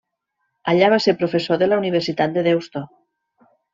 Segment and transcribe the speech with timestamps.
[0.73, 2.83] Allà va ser professor de la Universitat de Deusto.